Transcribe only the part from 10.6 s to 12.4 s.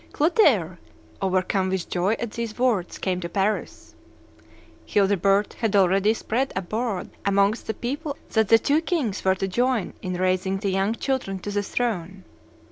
young children to the throne.